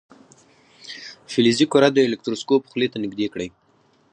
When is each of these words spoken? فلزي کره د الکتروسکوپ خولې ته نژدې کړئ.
فلزي 1.31 1.65
کره 1.73 1.87
د 1.91 1.97
الکتروسکوپ 2.07 2.61
خولې 2.69 2.87
ته 2.91 2.97
نژدې 3.03 3.27
کړئ. 3.33 3.49